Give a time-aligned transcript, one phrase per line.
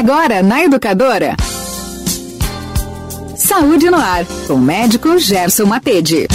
[0.00, 1.36] Agora na Educadora.
[3.36, 6.26] Saúde no ar, com o médico Gerson Matede.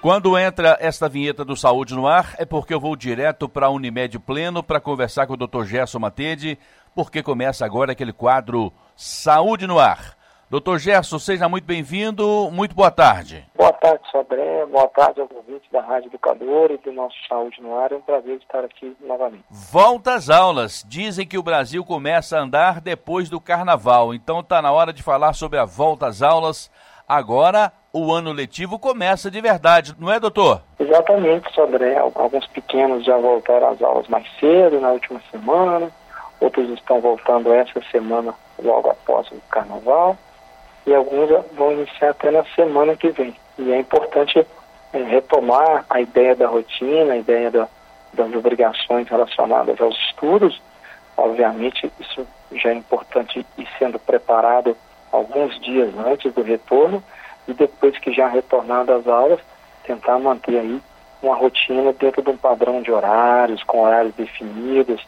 [0.00, 3.70] Quando entra esta vinheta do Saúde no Ar, é porque eu vou direto para a
[3.70, 5.64] Unimed Pleno para conversar com o Dr.
[5.64, 6.56] Gerson Matede,
[6.94, 10.16] porque começa agora aquele quadro Saúde no Ar.
[10.50, 13.46] Doutor Gerson, seja muito bem-vindo, muito boa tarde.
[13.56, 17.74] Boa tarde, Sodré, boa tarde ao convite da Rádio Educador e do nosso Saúde no
[17.78, 17.92] Ar.
[17.92, 19.42] É um prazer estar aqui novamente.
[19.50, 20.84] Volta às aulas.
[20.86, 25.02] Dizem que o Brasil começa a andar depois do carnaval, então está na hora de
[25.02, 26.70] falar sobre a volta às aulas.
[27.08, 30.60] Agora o ano letivo começa de verdade, não é, doutor?
[30.78, 31.96] Exatamente, Sodré.
[31.96, 35.90] Alguns pequenos já voltaram às aulas mais cedo, na última semana.
[36.38, 40.18] Outros estão voltando essa semana, logo após o carnaval
[40.86, 43.34] e alguns vão iniciar até na semana que vem.
[43.58, 44.46] E é importante
[44.92, 47.68] é, retomar a ideia da rotina, a ideia da,
[48.12, 50.60] das obrigações relacionadas aos estudos.
[51.16, 54.76] Obviamente, isso já é importante ir sendo preparado
[55.10, 57.02] alguns dias antes do retorno
[57.46, 59.40] e depois que já retornado às aulas,
[59.84, 60.80] tentar manter aí
[61.22, 65.04] uma rotina dentro de um padrão de horários, com horários definidos,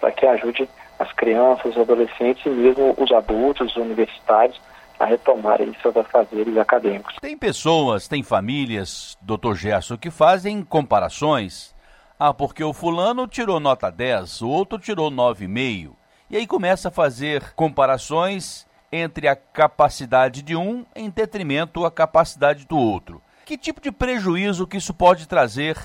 [0.00, 4.60] para que ajude as crianças, os adolescentes e mesmo os adultos, os universitários,
[5.00, 7.16] a retomarem seus afazeres acadêmicos.
[7.22, 11.74] Tem pessoas, tem famílias, doutor Gerson, que fazem comparações.
[12.18, 15.92] Ah, porque o fulano tirou nota 10, o outro tirou 9,5.
[16.28, 22.66] E aí começa a fazer comparações entre a capacidade de um em detrimento à capacidade
[22.66, 23.22] do outro.
[23.46, 25.78] Que tipo de prejuízo que isso pode trazer,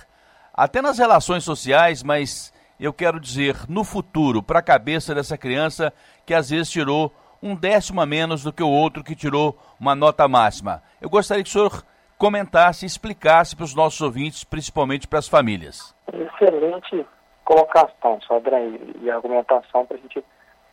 [0.54, 5.94] até nas relações sociais, mas eu quero dizer, no futuro, para a cabeça dessa criança
[6.26, 7.14] que às vezes tirou
[7.46, 10.82] um décimo a menos do que o outro que tirou uma nota máxima.
[11.00, 11.84] Eu gostaria que o senhor
[12.18, 15.96] comentasse, explicasse para os nossos ouvintes, principalmente para as famílias.
[16.12, 17.06] Excelente
[17.44, 18.60] colocação, Sodra,
[19.00, 20.26] e argumentação para a gente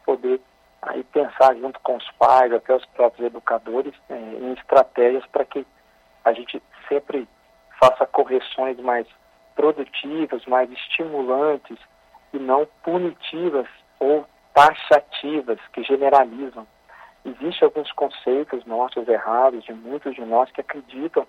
[0.06, 0.40] poder
[0.80, 5.66] aí pensar junto com os pais, até os próprios educadores, é, em estratégias para que
[6.24, 7.28] a gente sempre
[7.78, 9.06] faça correções mais
[9.54, 11.76] produtivas, mais estimulantes
[12.32, 13.66] e não punitivas
[14.00, 16.66] ou taxativas que generalizam.
[17.24, 21.26] Existem alguns conceitos nossos errados, de muitos de nós que acreditam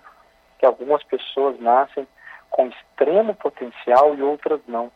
[0.58, 2.06] que algumas pessoas nascem
[2.50, 4.90] com extremo potencial e outras não.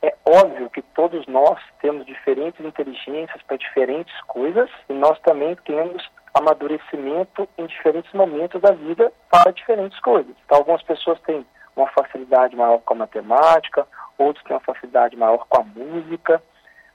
[0.00, 6.08] É óbvio que todos nós temos diferentes inteligências para diferentes coisas e nós também temos
[6.34, 10.34] amadurecimento em diferentes momentos da vida para diferentes coisas.
[10.44, 13.86] Então, algumas pessoas têm uma facilidade maior com a matemática,
[14.16, 16.42] outros têm uma facilidade maior com a música,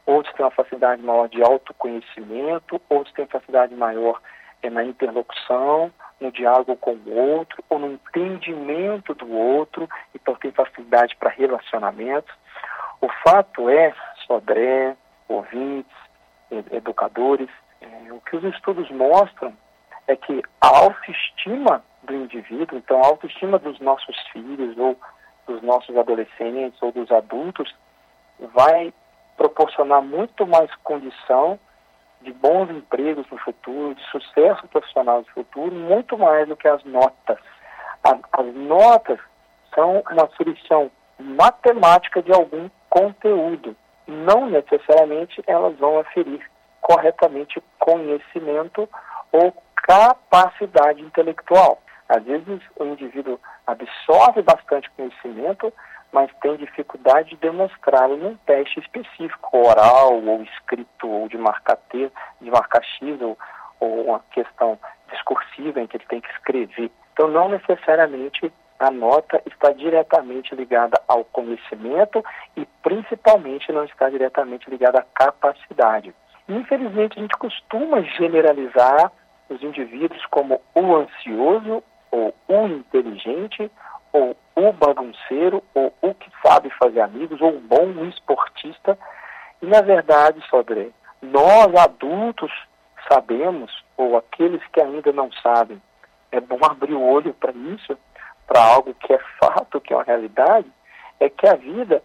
[0.05, 4.21] outros têm uma facilidade maior de autoconhecimento, outros têm facilidade maior
[4.61, 10.51] é, na interlocução, no diálogo com o outro, ou no entendimento do outro, então tem
[10.51, 12.33] facilidade para relacionamentos.
[13.01, 13.93] O fato é,
[14.25, 14.95] Sodré,
[15.27, 15.91] ouvintes,
[16.71, 17.49] educadores,
[17.81, 19.53] é, o que os estudos mostram
[20.07, 24.97] é que a autoestima do indivíduo, então a autoestima dos nossos filhos ou
[25.47, 27.73] dos nossos adolescentes ou dos adultos
[28.53, 28.93] vai
[29.37, 31.59] proporcionar muito mais condição
[32.21, 36.83] de bons empregos no futuro, de sucesso profissional no futuro, muito mais do que as
[36.83, 37.39] notas.
[38.03, 39.19] As notas
[39.73, 40.89] são uma aferição
[41.19, 43.75] matemática de algum conteúdo.
[44.07, 46.41] Não necessariamente elas vão aferir
[46.81, 48.87] corretamente conhecimento
[49.31, 51.81] ou capacidade intelectual.
[52.07, 55.73] Às vezes o indivíduo absorve bastante conhecimento,
[56.13, 62.11] mas tem dificuldade de demonstrá-lo num teste específico, oral ou escrito, ou de marcar, T,
[62.39, 63.37] de marcar X, ou,
[63.79, 64.77] ou uma questão
[65.11, 66.91] discursiva em que ele tem que escrever.
[67.13, 72.23] Então, não necessariamente a nota está diretamente ligada ao conhecimento
[72.55, 76.13] e, principalmente, não está diretamente ligada à capacidade.
[76.47, 79.11] Infelizmente, a gente costuma generalizar
[79.49, 83.71] os indivíduos como o ansioso ou o inteligente
[84.13, 88.97] ou o bagunceiro, ou o que sabe fazer amigos, ou um bom esportista.
[89.61, 90.89] E, na verdade, Sodré,
[91.21, 92.51] nós adultos
[93.11, 95.81] sabemos, ou aqueles que ainda não sabem,
[96.31, 97.97] é bom abrir o olho para isso,
[98.47, 100.67] para algo que é fato, que é uma realidade,
[101.19, 102.01] é que a vida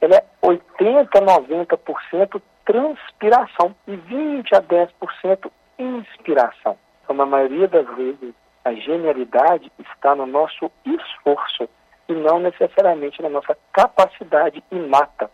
[0.00, 6.78] ela é 80, 90% transpiração e 20 a 10% inspiração.
[7.02, 8.34] Então, na maioria das vezes,
[8.64, 11.68] a genialidade está no nosso esforço
[12.08, 15.30] e não necessariamente na nossa capacidade inata.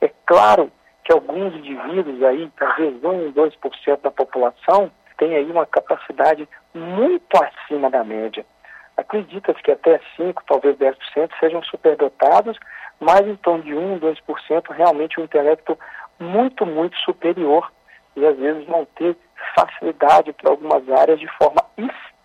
[0.00, 0.70] É claro
[1.04, 7.90] que alguns indivíduos aí, talvez 1, 2% da população, têm aí uma capacidade muito acima
[7.90, 8.44] da média.
[8.96, 10.96] Acredita-se que até 5, talvez 10%
[11.38, 12.58] sejam superdotados,
[12.98, 15.78] mas em torno de 1, 2% realmente um intelecto
[16.18, 17.70] muito, muito superior
[18.16, 19.16] e às vezes vão ter
[19.54, 22.15] facilidade para algumas áreas de forma extrema,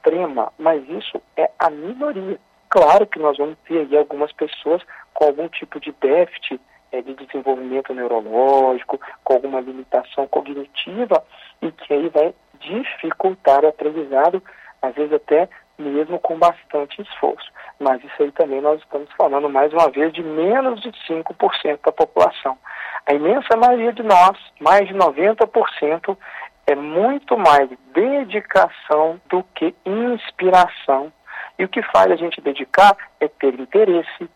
[0.57, 2.39] mas isso é a minoria.
[2.69, 4.81] Claro que nós vamos ter aí algumas pessoas
[5.13, 6.59] com algum tipo de déficit
[6.92, 11.24] é, de desenvolvimento neurológico, com alguma limitação cognitiva,
[11.62, 14.42] e que aí vai dificultar o aprendizado,
[14.81, 17.50] às vezes até mesmo com bastante esforço.
[17.80, 21.92] Mas isso aí também nós estamos falando, mais uma vez, de menos de 5% da
[21.92, 22.57] população.
[23.07, 26.15] A imensa maioria de nós, mais de 90%,
[26.68, 31.12] é muito mais dedicação do que inspiração.
[31.58, 34.30] E o que faz a gente dedicar é ter interesse,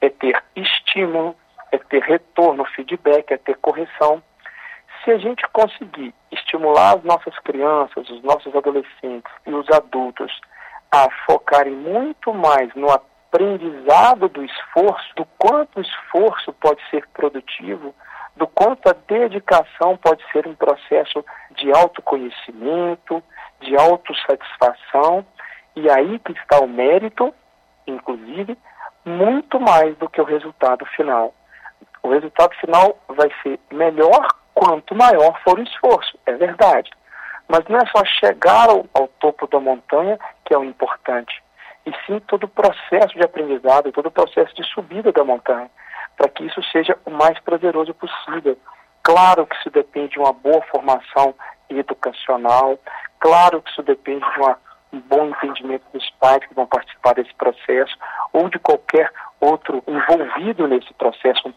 [0.00, 1.36] é ter estímulo,
[1.70, 4.22] é ter retorno, feedback, é ter correção.
[5.04, 10.40] Se a gente conseguir estimular as nossas crianças, os nossos adolescentes e os adultos
[10.90, 17.94] a focarem muito mais no aprendizado do esforço, do quanto o esforço pode ser produtivo,
[18.36, 21.24] do quanto a dedicação pode ser um processo
[21.56, 23.22] de autoconhecimento,
[23.60, 25.24] de autossatisfação,
[25.76, 27.32] e aí que está o mérito,
[27.86, 28.56] inclusive,
[29.04, 31.34] muito mais do que o resultado final.
[32.02, 36.90] O resultado final vai ser melhor quanto maior for o esforço, é verdade.
[37.48, 41.42] Mas não é só chegar ao, ao topo da montanha que é o importante,
[41.84, 45.70] e sim todo o processo de aprendizado, todo o processo de subida da montanha,
[46.16, 48.56] para que isso seja o mais prazeroso possível.
[49.02, 51.34] Claro que isso depende de uma boa formação
[51.68, 52.78] educacional,
[53.18, 54.58] claro que isso depende de uma,
[54.92, 57.96] um bom entendimento dos pais que vão participar desse processo,
[58.32, 59.10] ou de qualquer
[59.40, 61.52] outro envolvido nesse processo,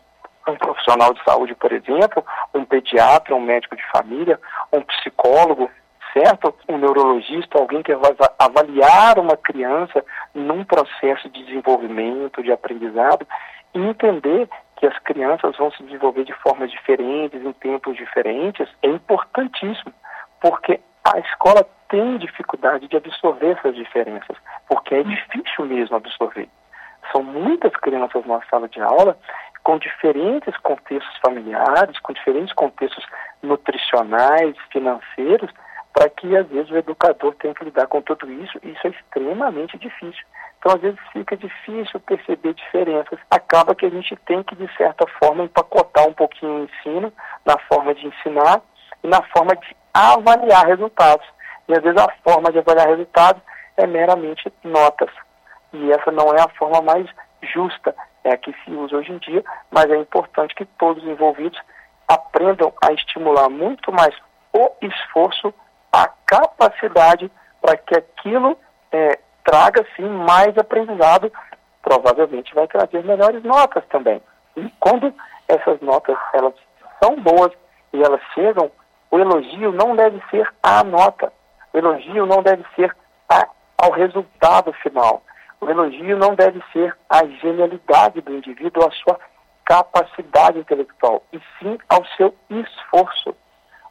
[0.48, 2.24] um profissional de saúde, por exemplo,
[2.54, 4.40] um pediatra, um médico de família,
[4.72, 5.69] um psicólogo,
[6.13, 6.56] certo?
[6.69, 10.04] Um neurologista, alguém que vai avaliar uma criança
[10.34, 13.28] num processo de desenvolvimento, de aprendizado,
[13.75, 18.88] e entender que as crianças vão se desenvolver de formas diferentes, em tempos diferentes, é
[18.88, 19.94] importantíssimo,
[20.42, 24.38] porque a escola tem dificuldade de absorver essas diferenças,
[24.68, 26.50] porque é difícil mesmo absorver.
[27.12, 29.18] São muitas crianças na sala de aula
[29.63, 33.06] com diferentes contextos familiares, com diferentes contextos
[33.42, 35.51] nutricionais, financeiros,
[35.95, 38.89] para que às vezes o educador tenha que lidar com tudo isso, e isso é
[38.89, 40.25] extremamente difícil.
[40.59, 43.18] Então, às vezes fica difícil perceber diferenças.
[43.31, 47.13] Acaba que a gente tem que, de certa forma, empacotar um pouquinho o ensino
[47.45, 48.62] na forma de ensinar
[49.01, 51.25] e na forma de avaliar resultados.
[51.69, 53.42] E às vezes a forma de avaliar resultados
[53.77, 55.09] é meramente notas.
[55.71, 57.07] E essa não é a forma mais
[57.42, 57.95] justa
[58.25, 61.59] é a que se usa hoje em dia, mas é importante que todos os envolvidos
[62.07, 64.13] aprendam a estimular muito mais
[64.51, 65.53] o esforço,
[66.25, 67.31] capacidade
[67.62, 68.57] para que aquilo
[68.92, 71.31] é, traga sim mais aprendizado,
[71.81, 74.22] provavelmente vai trazer melhores notas também.
[74.56, 75.13] E quando
[75.48, 76.54] essas notas elas
[77.04, 77.51] são boas
[77.94, 78.72] e elas chegam,
[79.12, 81.31] o elogio não deve ser a nota,
[81.74, 82.95] o elogio não deve ser
[83.30, 83.48] a,
[83.78, 85.21] ao resultado final.
[85.62, 89.19] O elogio não deve ser a genialidade do indivíduo, a sua
[89.63, 93.36] capacidade intelectual, e sim ao seu esforço.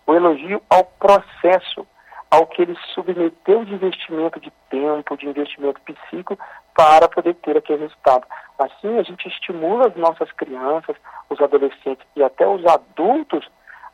[0.07, 1.87] O elogio ao processo,
[2.35, 6.37] ao que ele submeteu de investimento de tempo, de investimento psíquico,
[6.75, 8.27] para poder ter aquele resultado.
[8.59, 10.97] Assim, a gente estimula as nossas crianças,
[11.31, 13.49] os adolescentes e até os adultos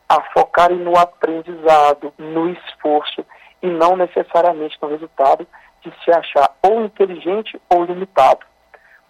[0.09, 3.25] a focarem no aprendizado, no esforço
[3.63, 5.47] e não necessariamente no resultado
[5.83, 8.47] de se achar ou inteligente ou limitado.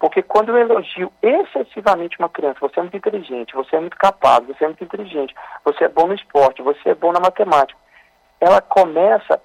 [0.00, 4.44] Porque quando eu elogio excessivamente uma criança, você é muito inteligente, você é muito capaz,
[4.46, 7.78] você é muito inteligente, você é bom no esporte, você é bom na matemática,
[8.40, 9.40] ela começa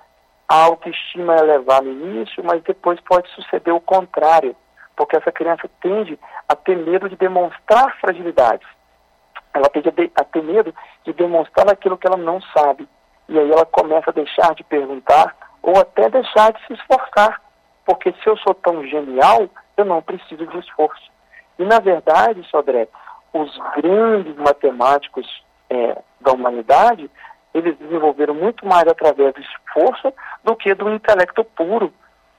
[0.47, 4.55] a autoestima elevar no início, mas depois pode suceder o contrário,
[4.95, 8.67] porque essa criança tende a ter medo de demonstrar fragilidades.
[9.53, 10.73] Ela tende a ter medo
[11.03, 12.87] de demonstrar aquilo que ela não sabe.
[13.27, 17.41] E aí ela começa a deixar de perguntar ou até deixar de se esforçar,
[17.85, 21.11] porque se eu sou tão genial, eu não preciso de esforço.
[21.57, 22.87] E, na verdade, Sodré,
[23.33, 25.25] os grandes matemáticos
[25.69, 27.09] é, da humanidade,
[27.55, 31.91] eles desenvolveram muito mais através do esforço do que do intelecto puro.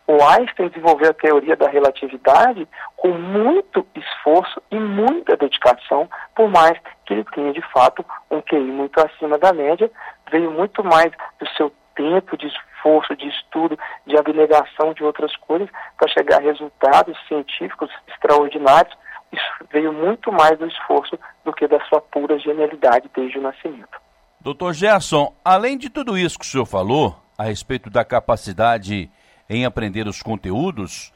[0.06, 6.78] O Einstein desenvolveu a teoria da relatividade com muito esforço e muita dedicação, por mais
[7.04, 9.90] que ele tenha de fato um QI muito acima da média,
[10.30, 15.68] veio muito mais do seu tempo de esforço, de estudo, de abnegação de outras coisas
[15.96, 18.94] para chegar a resultados científicos extraordinários.
[19.32, 24.05] Isso veio muito mais do esforço do que da sua pura genialidade desde o nascimento.
[24.46, 29.10] Doutor Gerson, além de tudo isso que o senhor falou, a respeito da capacidade
[29.50, 31.12] em aprender os conteúdos,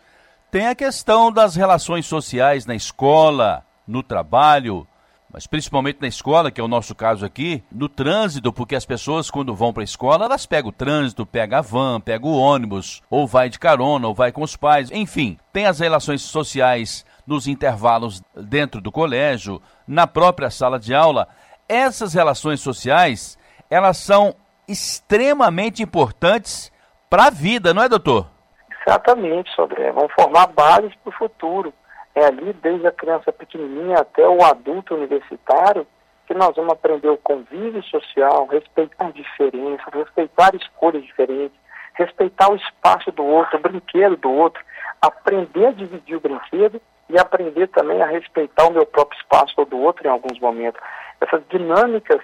[0.50, 4.84] tem a questão das relações sociais na escola, no trabalho,
[5.32, 9.30] mas principalmente na escola, que é o nosso caso aqui, no trânsito, porque as pessoas
[9.30, 13.00] quando vão para a escola, elas pegam o trânsito, pegam a van, pegam o ônibus,
[13.08, 17.46] ou vai de carona, ou vai com os pais, enfim, tem as relações sociais nos
[17.46, 21.28] intervalos dentro do colégio, na própria sala de aula.
[21.72, 23.38] Essas relações sociais,
[23.70, 24.34] elas são
[24.66, 26.72] extremamente importantes
[27.08, 28.26] para a vida, não é, doutor?
[28.84, 29.92] Exatamente, Sodré.
[29.92, 31.72] Vão formar bases para o futuro.
[32.12, 35.86] É ali, desde a criança pequenininha até o adulto universitário,
[36.26, 41.56] que nós vamos aprender o convívio social, respeitar diferenças, respeitar escolhas diferentes,
[41.94, 44.60] respeitar o espaço do outro, o brinquedo do outro,
[45.00, 49.66] aprender a dividir o brinquedo e aprender também a respeitar o meu próprio espaço ou
[49.66, 50.80] do outro em alguns momentos.
[51.20, 52.20] Essas dinâmicas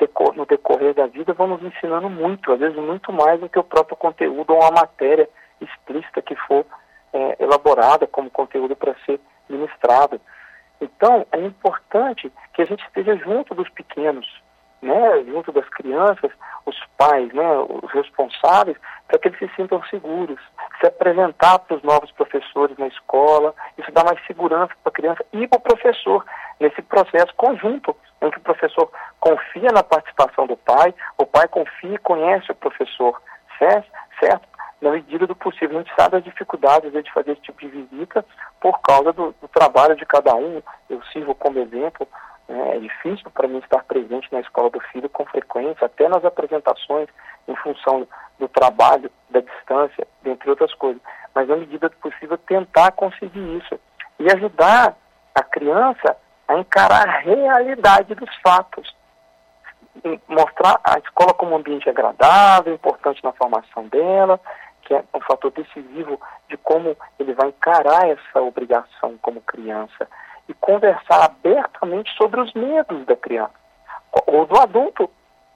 [0.00, 3.58] decor no decorrer da vida vão nos ensinando muito, às vezes muito mais do que
[3.58, 5.28] o próprio conteúdo ou a matéria
[5.60, 6.64] explícita que for
[7.12, 10.20] é, elaborada como conteúdo para ser ministrado.
[10.80, 14.26] Então, é importante que a gente esteja junto dos pequenos,
[14.82, 16.30] né, junto das crianças,
[16.64, 17.48] os pais, né,
[17.82, 20.40] os responsáveis, para que eles se sintam seguros.
[20.80, 25.24] Se apresentar para os novos professores na escola, isso dá mais segurança para a criança
[25.32, 26.24] e para o professor,
[26.58, 31.94] nesse processo conjunto, em que o professor confia na participação do pai, o pai confia
[31.94, 33.20] e conhece o professor,
[33.58, 33.90] certo?
[34.18, 34.48] certo?
[34.80, 35.78] Na medida do possível.
[35.78, 38.24] A gente sabe as dificuldades de fazer esse tipo de visita
[38.60, 40.62] por causa do, do trabalho de cada um.
[40.88, 42.08] Eu sirvo como exemplo
[42.50, 47.08] é difícil para mim estar presente na escola do filho com frequência, até nas apresentações,
[47.46, 48.06] em função
[48.38, 51.00] do trabalho, da distância, dentre outras coisas.
[51.34, 53.78] Mas, na medida do possível, tentar conseguir isso.
[54.18, 54.96] E ajudar
[55.34, 56.16] a criança
[56.48, 58.94] a encarar a realidade dos fatos.
[60.26, 64.40] Mostrar a escola como um ambiente agradável, importante na formação dela,
[64.82, 70.08] que é um fator decisivo de como ele vai encarar essa obrigação como criança
[70.50, 73.54] e conversar abertamente sobre os medos da criança,
[74.26, 75.08] ou do adulto,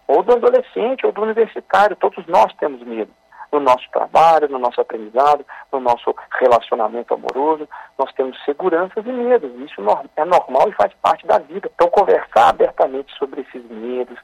[0.06, 1.96] ou do adolescente, ou do universitário.
[1.96, 3.10] Todos nós temos medo.
[3.50, 9.50] No nosso trabalho, no nosso aprendizado, no nosso relacionamento amoroso, nós temos seguranças e medos.
[9.60, 9.80] Isso
[10.16, 11.68] é normal e faz parte da vida.
[11.74, 14.18] Então, conversar abertamente sobre esses medos,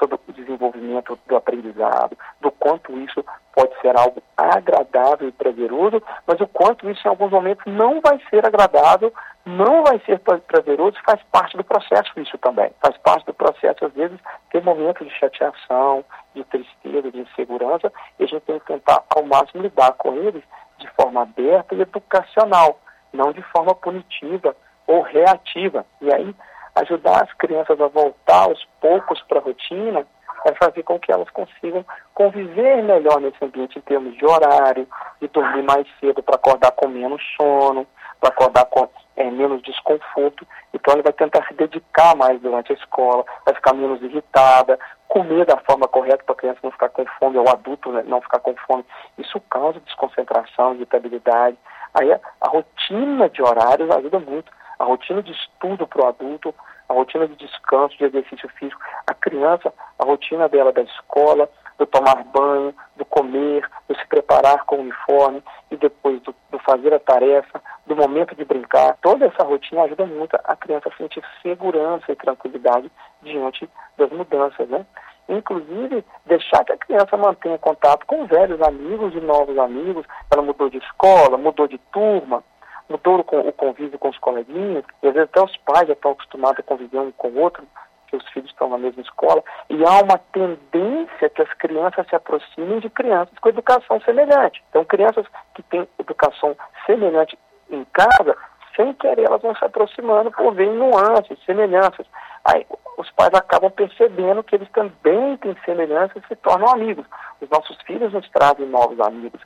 [0.00, 3.22] sobre o desenvolvimento do aprendizado, do quanto isso
[3.54, 8.18] pode ser algo agradável e prazeroso, mas o quanto isso em alguns momentos não vai
[8.30, 9.12] ser agradável,
[9.44, 12.70] não vai ser prazeroso, faz parte do processo isso também.
[12.80, 14.18] Faz parte do processo, às vezes,
[14.50, 16.04] ter momentos de chateação,
[16.34, 20.42] de tristeza, de insegurança, e a gente tem que tentar ao máximo lidar com eles
[20.78, 22.80] de forma aberta e educacional,
[23.12, 25.84] não de forma punitiva ou reativa.
[26.00, 26.34] E aí
[26.82, 30.06] ajudar as crianças a voltar aos poucos para a rotina
[30.46, 31.84] é fazer com que elas consigam
[32.14, 34.88] conviver melhor nesse ambiente em termos de horário,
[35.20, 37.86] de dormir mais cedo para acordar com menos sono,
[38.18, 40.46] para acordar com é, menos desconforto.
[40.72, 45.44] Então, ele vai tentar se dedicar mais durante a escola, vai ficar menos irritada, comer
[45.44, 48.20] da forma correta para a criança não ficar com fome, ou o adulto né, não
[48.22, 48.84] ficar com fome.
[49.18, 51.56] Isso causa desconcentração, irritabilidade.
[51.92, 56.54] Aí a, a rotina de horários ajuda muito a rotina de estudo para o adulto,
[56.90, 61.86] a rotina de descanso, de exercício físico, a criança, a rotina dela da escola, do
[61.86, 66.92] tomar banho, do comer, do se preparar com o uniforme e depois do, do fazer
[66.92, 68.96] a tarefa, do momento de brincar.
[69.00, 72.90] Toda essa rotina ajuda muito a criança a sentir segurança e tranquilidade
[73.22, 74.84] diante das mudanças, né?
[75.28, 80.04] Inclusive, deixar que a criança mantenha contato com velhos amigos e novos amigos.
[80.28, 82.42] Ela mudou de escola, mudou de turma,
[82.90, 86.58] mudou o convívio com os coleguinhas, e às vezes até os pais já estão acostumados
[86.58, 87.66] a conviver um com o outro,
[88.08, 92.16] que os filhos estão na mesma escola, e há uma tendência que as crianças se
[92.16, 94.62] aproximem de crianças com educação semelhante.
[94.68, 96.56] Então, crianças que têm educação
[96.86, 97.38] semelhante
[97.70, 98.36] em casa,
[98.74, 102.06] sem querer, elas vão se aproximando por ver nuances, semelhanças.
[102.44, 102.66] Aí
[102.96, 107.06] os pais acabam percebendo que eles também têm semelhanças e se tornam amigos.
[107.40, 109.40] Os nossos filhos nos trazem novos amigos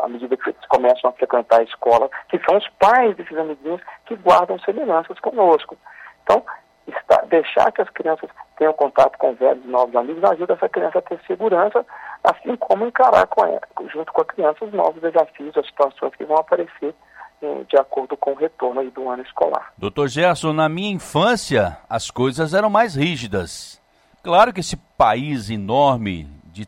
[0.00, 3.80] à medida que eles começam a frequentar a escola, que são os pais desses amiguinhos
[4.06, 5.76] que guardam semelhanças conosco.
[6.22, 6.44] Então,
[6.86, 10.98] está, deixar que as crianças tenham contato com velhos e novos amigos ajuda essa criança
[10.98, 11.84] a ter segurança,
[12.24, 13.60] assim como encarar com ela,
[13.92, 16.94] junto com a criança os novos desafios, as situações que vão aparecer eh,
[17.68, 19.72] de acordo com o retorno aí do ano escolar.
[19.76, 23.80] Doutor Gerson, na minha infância as coisas eram mais rígidas.
[24.22, 26.66] Claro que esse país enorme, de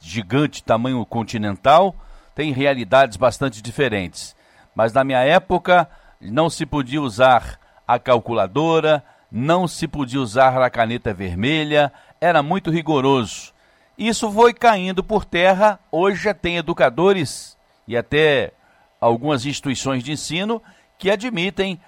[0.00, 1.94] gigante tamanho continental,
[2.34, 4.36] tem realidades bastante diferentes.
[4.74, 5.88] Mas na minha época
[6.20, 12.70] não se podia usar a calculadora, não se podia usar a caneta vermelha, era muito
[12.70, 13.52] rigoroso.
[13.96, 17.56] Isso foi caindo por terra, hoje já tem educadores
[17.86, 18.52] e até
[19.00, 20.62] algumas instituições de ensino
[20.98, 21.80] que admitem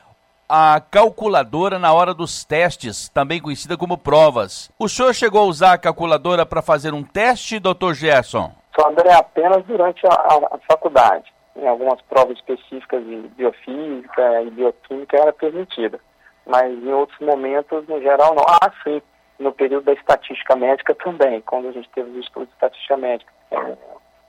[0.48, 4.70] a calculadora na hora dos testes, também conhecida como provas.
[4.78, 8.52] O senhor chegou a usar a calculadora para fazer um teste, doutor Gerson?
[8.74, 11.32] Só André apenas durante a, a, a faculdade.
[11.54, 16.00] Em algumas provas específicas de biofísica e bioquímica era permitida.
[16.46, 18.44] Mas em outros momentos, no geral, não.
[18.48, 19.00] Ah, sim,
[19.38, 23.32] no período da estatística médica também, quando a gente teve o estudo de estatística médica.
[23.52, 23.76] É,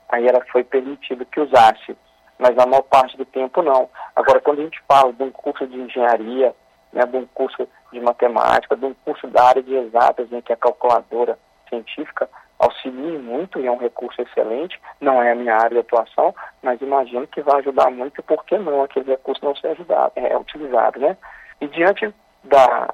[0.09, 1.95] aí era, foi permitido que usasse,
[2.41, 3.87] mas a maior parte do tempo não.
[4.15, 6.55] Agora, quando a gente fala de um curso de engenharia,
[6.91, 10.51] né, de um curso de matemática, de um curso da área de exatas, em que
[10.51, 11.37] a calculadora
[11.69, 16.33] científica auxilia muito e é um recurso excelente, não é a minha área de atuação,
[16.63, 20.33] mas imagino que vai ajudar muito por que não aquele recurso não ser ajudado, é,
[20.33, 21.15] é utilizado, né?
[21.59, 22.11] E diante
[22.43, 22.91] da,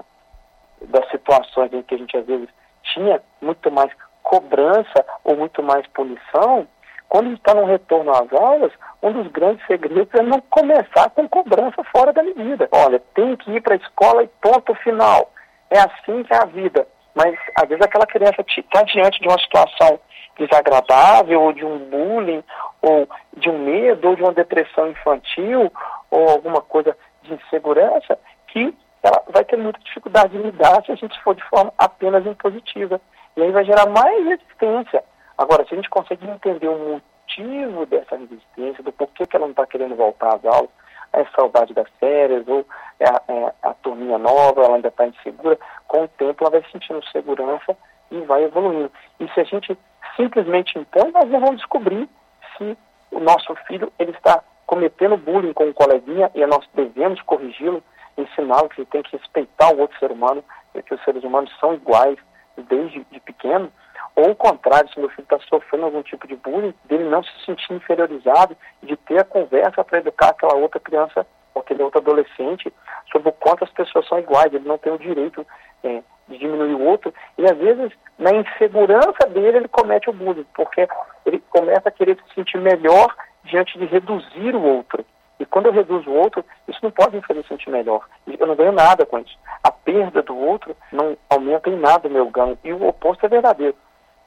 [0.82, 2.50] das situações em que a gente às vezes
[2.84, 3.92] tinha muito mais
[4.24, 6.68] cobrança ou muito mais punição,
[7.10, 8.72] quando está no retorno às aulas,
[9.02, 12.68] um dos grandes segredos é não começar com cobrança fora da medida.
[12.72, 15.32] Olha, tem que ir para a escola e ponto final.
[15.70, 16.88] É assim que é a vida.
[17.16, 20.00] Mas às vezes aquela criança está diante de uma situação
[20.38, 22.44] desagradável, ou de um bullying,
[22.82, 25.72] ou de um medo, ou de uma depressão infantil,
[26.12, 30.96] ou alguma coisa de insegurança, que ela vai ter muita dificuldade de lidar se a
[30.96, 33.02] gente for de forma apenas impositiva.
[33.36, 35.04] E aí vai gerar mais resistência.
[35.38, 39.52] Agora, se a gente consegue entender o motivo dessa resistência, do porquê que ela não
[39.52, 40.70] está querendo voltar às aulas,
[41.14, 42.66] é saudade das férias, ou
[43.00, 46.72] é a, é a turminha nova, ela ainda está insegura, com o tempo ela vai
[46.72, 47.78] sentindo segurança
[48.12, 48.92] e vai evoluindo.
[49.20, 49.78] E se a gente
[50.16, 52.10] simplesmente então, nós vamos descobrir
[52.58, 52.78] se
[53.12, 57.82] o nosso filho ele está cometendo bullying com um coleguinha e nós devemos corrigi-lo,
[58.18, 60.44] ensiná-lo que ele tem que respeitar o outro ser humano,
[60.86, 62.18] que os seres humanos são iguais
[62.58, 63.72] desde de pequeno,
[64.18, 67.30] ou o contrário, se meu filho está sofrendo algum tipo de bullying, dele não se
[67.46, 72.74] sentir inferiorizado, de ter a conversa para educar aquela outra criança ou aquele outro adolescente
[73.12, 75.46] sobre o quanto as pessoas são iguais, ele não tem o direito
[75.84, 80.48] é, de diminuir o outro, e às vezes, na insegurança dele, ele comete o bullying,
[80.56, 80.88] porque
[81.24, 85.06] ele começa a querer se sentir melhor diante de reduzir o outro.
[85.40, 88.04] E quando eu reduzo o outro, isso não pode me fazer sentir melhor.
[88.26, 89.38] Eu não ganho nada com isso.
[89.64, 92.58] A perda do outro não aumenta em nada o meu ganho.
[92.64, 93.76] E o oposto é verdadeiro.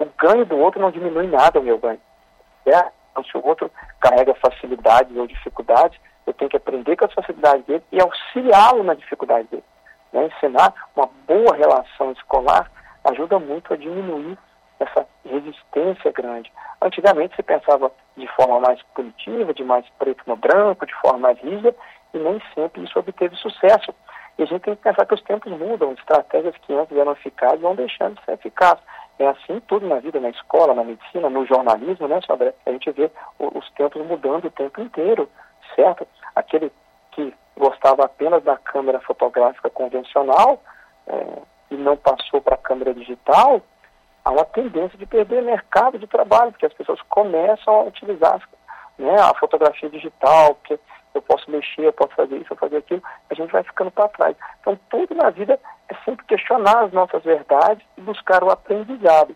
[0.01, 2.01] O ganho do outro não diminui nada o meu ganho.
[2.67, 2.91] É?
[3.11, 7.65] Então, se o outro carrega facilidades ou dificuldades, eu tenho que aprender com as facilidades
[7.67, 9.65] dele e auxiliá-lo na dificuldade dele.
[10.13, 10.27] Né?
[10.27, 12.71] Ensinar uma boa relação escolar
[13.05, 14.39] ajuda muito a diminuir
[14.79, 16.51] essa resistência grande.
[16.81, 21.39] Antigamente se pensava de forma mais punitiva, de mais preto no branco, de forma mais
[21.41, 21.75] rígida,
[22.15, 23.95] e nem sempre isso obteve sucesso.
[24.41, 27.61] E a gente tem que pensar que os tempos mudam, estratégias que antes eram eficazes
[27.61, 28.83] vão deixando de ser eficazes.
[29.19, 32.55] É assim tudo na vida, na escola, na medicina, no jornalismo, né, Sandra?
[32.65, 35.29] A gente vê os tempos mudando o tempo inteiro,
[35.77, 36.09] certo?
[36.35, 36.73] Aquele
[37.11, 40.63] que gostava apenas da câmera fotográfica convencional
[41.07, 43.61] é, e não passou para a câmera digital,
[44.25, 48.41] há uma tendência de perder mercado de trabalho, porque as pessoas começam a utilizar
[48.99, 50.81] né, a fotografia digital, porque
[51.15, 54.09] eu posso mexer, eu posso fazer isso, eu fazer aquilo, a gente vai ficando para
[54.09, 54.37] trás.
[54.61, 59.35] Então, tudo na vida é sempre questionar as nossas verdades e buscar o aprendizado.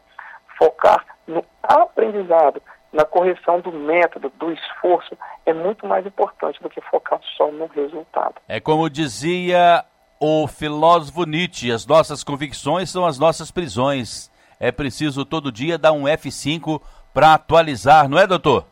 [0.59, 6.81] Focar no aprendizado, na correção do método, do esforço, é muito mais importante do que
[6.83, 8.37] focar só no resultado.
[8.49, 9.85] É como dizia
[10.21, 14.33] o filósofo Nietzsche: as nossas convicções são as nossas prisões
[14.65, 16.81] é preciso todo dia dar um F5
[17.13, 18.67] para atualizar, não é, doutor?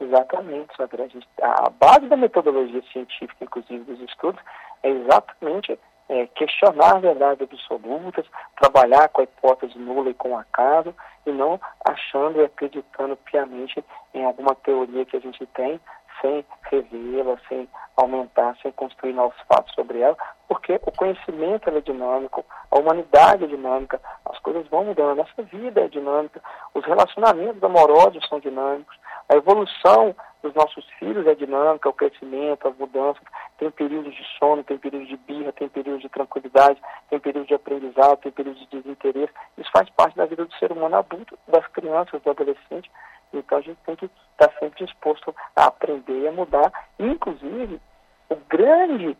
[0.00, 1.08] Exatamente, Sandra.
[1.42, 4.40] A base da metodologia científica, inclusive dos estudos,
[4.82, 5.78] é exatamente
[6.08, 8.26] é, questionar verdades absolutas,
[8.60, 10.94] trabalhar com a hipótese nula e com o acaso,
[11.26, 15.80] e não achando e acreditando piamente em alguma teoria que a gente tem,
[16.20, 20.16] sem revê-la, sem aumentar, sem construir novos fatos sobre ela,
[20.48, 25.42] porque o conhecimento é dinâmico, a humanidade é dinâmica, as coisas vão mudando, a nossa
[25.42, 26.42] vida é dinâmica,
[26.74, 28.96] os relacionamentos amorosos são dinâmicos,
[29.28, 33.22] a evolução dos nossos filhos é dinâmica, o crescimento, as mudanças,
[33.56, 37.54] tem períodos de sono, tem períodos de birra, tem períodos de tranquilidade, tem períodos de
[37.54, 39.32] aprendizado, tem períodos de desinteresse.
[39.56, 42.90] Isso faz parte da vida do ser humano adulto, das crianças, do adolescente.
[43.32, 46.70] Então a gente tem que estar sempre disposto a aprender e a mudar.
[46.98, 47.80] Inclusive,
[48.28, 49.16] o grande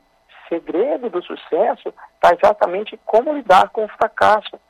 [0.49, 4.61] segredo do sucesso está exatamente como lidar com o fracasso.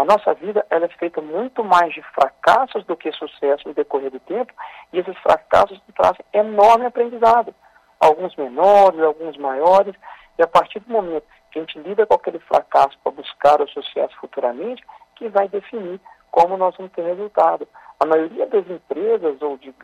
[0.00, 4.10] A nossa vida ela é feita muito mais de fracassos do que sucesso no decorrer
[4.10, 4.50] do tempo,
[4.94, 7.54] e esses fracassos trazem enorme aprendizado.
[8.00, 9.94] Alguns menores, alguns maiores,
[10.38, 13.68] e a partir do momento que a gente lida com aquele fracasso para buscar o
[13.68, 14.82] sucesso futuramente,
[15.16, 17.68] que vai definir como nós vamos ter resultado.
[18.02, 19.74] A maioria das empresas ou de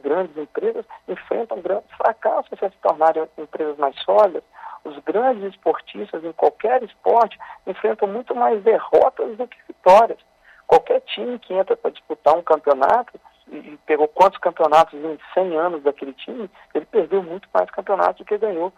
[0.00, 4.44] grandes empresas enfrentam grandes fracassos para se tornarem empresas mais sólidas.
[4.84, 10.18] Os grandes esportistas em qualquer esporte enfrentam muito mais derrotas do que vitórias.
[10.66, 15.82] Qualquer time que entra para disputar um campeonato e pegou quantos campeonatos em 100 anos
[15.82, 18.72] daquele time, ele perdeu muito mais campeonatos do que ganhou.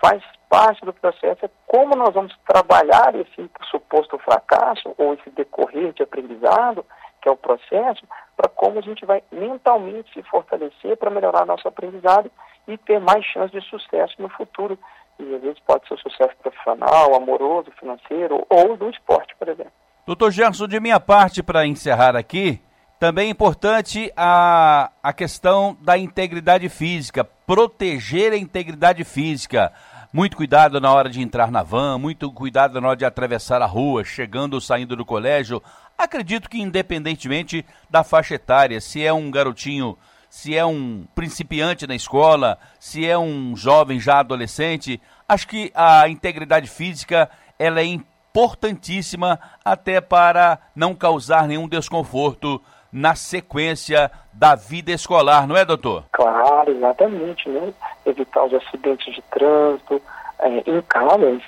[0.00, 5.92] Faz parte do processo, é como nós vamos trabalhar esse suposto fracasso ou esse decorrer
[5.92, 6.84] de aprendizado,
[7.20, 11.68] que é o processo, para como a gente vai mentalmente se fortalecer para melhorar nosso
[11.68, 12.30] aprendizado
[12.66, 14.78] e ter mais chance de sucesso no futuro.
[15.20, 19.72] E às vezes pode ser sucesso profissional, amoroso, financeiro ou do esporte, por exemplo.
[20.06, 22.60] Doutor Gerson, de minha parte, para encerrar aqui,
[22.98, 29.72] também é importante a, a questão da integridade física, proteger a integridade física.
[30.12, 33.66] Muito cuidado na hora de entrar na van, muito cuidado na hora de atravessar a
[33.66, 35.62] rua, chegando ou saindo do colégio.
[35.96, 39.96] Acredito que, independentemente da faixa etária, se é um garotinho,
[40.30, 46.08] se é um principiante na escola, se é um jovem já adolescente, acho que a
[46.08, 52.62] integridade física ela é importantíssima até para não causar nenhum desconforto
[52.92, 56.04] na sequência da vida escolar, não é, doutor?
[56.12, 57.72] Claro, exatamente, né?
[58.06, 60.00] Evitar os acidentes de trânsito.
[60.38, 61.40] É, em casa,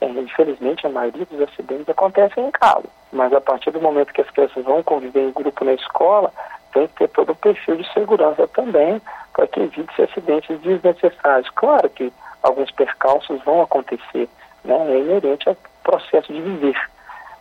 [0.00, 2.86] é, infelizmente, a maioria dos acidentes acontecem em casa.
[3.12, 6.32] Mas a partir do momento que as crianças vão conviver em grupo na escola,
[6.72, 9.00] tem que ter todo o perfil de segurança também,
[9.32, 11.48] para que evite acidentes desnecessários.
[11.50, 14.28] Claro que alguns percalços vão acontecer,
[14.64, 14.94] né?
[14.94, 16.76] É inerente ao processo de viver.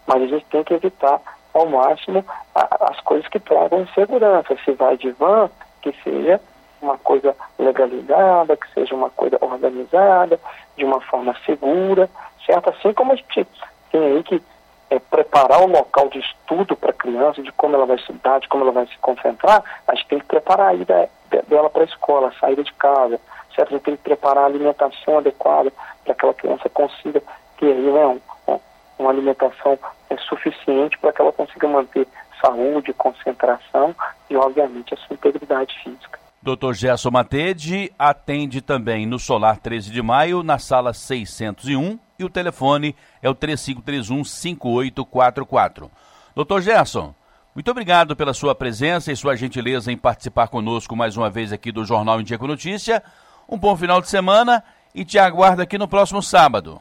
[0.08, 1.22] Mas a gente tem que evitar
[1.54, 4.56] ao máximo a, as coisas que tragam segurança.
[4.64, 5.50] Se vai de van,
[5.82, 6.40] que seja
[6.82, 10.40] uma coisa legalizada, que seja uma coisa organizada,
[10.78, 12.10] de uma forma segura,
[12.46, 12.70] certo?
[12.70, 13.48] Assim como a gente
[13.92, 14.42] tem aí que
[14.90, 18.48] é, preparar o local de estudo para a criança, de como ela vai estudar, de
[18.48, 21.10] como ela vai se concentrar, a gente tem que preparar a ida
[21.48, 23.20] dela para a escola, a saída de casa,
[23.56, 23.70] certo?
[23.70, 27.22] A gente tem que preparar a alimentação adequada para que aquela criança consiga
[27.58, 28.06] ter aí, né,
[28.48, 28.60] um,
[28.98, 29.78] uma alimentação
[30.10, 32.08] é, suficiente para que ela consiga manter
[32.42, 33.96] saúde, concentração
[34.30, 36.20] e, obviamente, a sua integridade física.
[36.42, 36.74] Dr.
[36.74, 42.96] Gerson Matede atende também no Solar 13 de Maio, na sala 601, e o telefone
[43.24, 45.90] é o 3531-5844.
[46.36, 46.60] Dr.
[46.60, 47.16] Gerson,
[47.56, 51.72] muito obrigado pela sua presença e sua gentileza em participar conosco mais uma vez aqui
[51.72, 53.02] do Jornal em Dia com Notícia.
[53.50, 56.80] Um bom final de semana e te aguardo aqui no próximo sábado.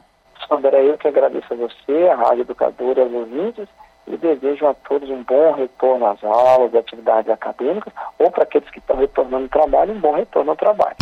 [0.51, 3.67] André, eu que agradeço a você, a Rádio Educadora, aos ouvintes,
[4.07, 8.79] e desejo a todos um bom retorno às aulas, atividades acadêmicas, ou para aqueles que
[8.79, 10.95] estão retornando ao trabalho, um bom retorno ao trabalho.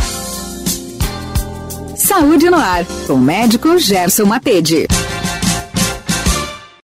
[1.98, 4.88] Saúde no ar, com o médico Gerson Matede.